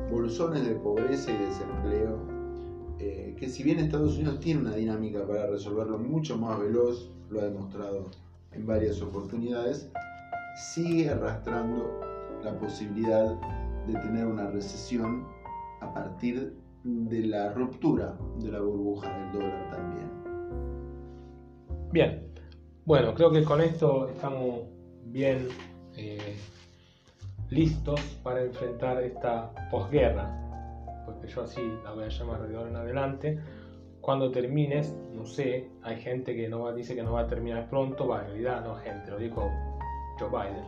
bolsones 0.09 0.65
de 0.65 0.75
pobreza 0.75 1.29
y 1.29 1.37
desempleo, 1.37 2.17
eh, 2.99 3.35
que 3.37 3.49
si 3.49 3.63
bien 3.63 3.79
Estados 3.79 4.15
Unidos 4.15 4.39
tiene 4.39 4.61
una 4.61 4.75
dinámica 4.75 5.27
para 5.27 5.47
resolverlo 5.47 5.99
mucho 5.99 6.37
más 6.37 6.57
veloz, 6.59 7.11
lo 7.29 7.41
ha 7.41 7.43
demostrado 7.43 8.09
en 8.51 8.65
varias 8.65 9.01
oportunidades, 9.01 9.91
sigue 10.73 11.09
arrastrando 11.09 11.99
la 12.43 12.57
posibilidad 12.57 13.35
de 13.87 13.93
tener 13.93 14.25
una 14.25 14.47
recesión 14.49 15.25
a 15.81 15.93
partir 15.93 16.55
de 16.83 17.25
la 17.25 17.53
ruptura 17.53 18.17
de 18.39 18.51
la 18.51 18.59
burbuja 18.59 19.09
del 19.17 19.31
dólar 19.33 19.69
también. 19.69 20.09
Bien, 21.91 22.29
bueno, 22.85 23.13
creo 23.13 23.31
que 23.31 23.43
con 23.43 23.61
esto 23.61 24.09
estamos 24.09 24.61
bien 25.05 25.47
eh, 25.95 26.37
listos 27.49 27.99
para 28.23 28.43
enfrentar 28.43 29.01
esta 29.03 29.51
posguerra, 29.69 31.03
porque 31.05 31.27
yo 31.27 31.43
así 31.43 31.61
la 31.83 31.91
voy 31.91 32.05
a 32.05 32.09
llamar 32.09 32.47
de 32.47 32.55
ahora 32.55 32.69
en 32.69 32.75
adelante. 32.75 33.39
Cuando 34.01 34.31
termines, 34.31 34.95
no 35.13 35.25
sé, 35.25 35.69
hay 35.81 35.97
gente 35.97 36.35
que 36.35 36.47
no 36.47 36.61
va, 36.61 36.73
dice 36.73 36.95
que 36.95 37.03
no 37.03 37.13
va 37.13 37.21
a 37.21 37.27
terminar 37.27 37.69
pronto, 37.69 38.07
va, 38.07 38.21
en 38.21 38.27
realidad 38.27 38.63
no 38.63 38.75
gente, 38.75 39.11
lo 39.11 39.17
dijo 39.17 39.49
Joe 40.19 40.29
Biden. 40.29 40.65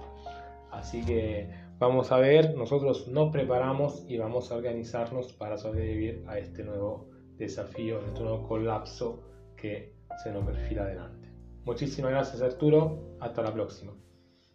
Así 0.71 1.03
que 1.05 1.49
vamos 1.79 2.11
a 2.11 2.17
ver, 2.17 2.55
nosotros 2.55 3.07
nos 3.07 3.31
preparamos 3.31 4.05
y 4.07 4.17
vamos 4.17 4.51
a 4.51 4.55
organizarnos 4.55 5.33
para 5.33 5.57
sobrevivir 5.57 6.23
a 6.27 6.37
este 6.37 6.63
nuevo 6.63 7.09
desafío, 7.37 7.99
a 7.99 8.05
este 8.05 8.21
nuevo 8.21 8.47
colapso 8.47 9.23
que 9.55 9.95
se 10.23 10.31
nos 10.31 10.45
perfila 10.45 10.83
adelante. 10.83 11.29
Muchísimas 11.65 12.11
gracias 12.11 12.41
Arturo, 12.41 13.17
hasta 13.19 13.41
la 13.41 13.53
próxima. 13.53 13.93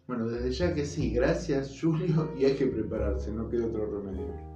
Bueno, 0.07 0.27
desde 0.27 0.51
ya 0.51 0.73
que 0.73 0.85
sí, 0.85 1.13
gracias 1.13 1.77
Julio 1.81 2.31
y 2.37 2.45
hay 2.45 2.55
que 2.55 2.67
prepararse, 2.67 3.31
no 3.31 3.49
queda 3.49 3.65
otro 3.65 4.01
remedio. 4.01 4.46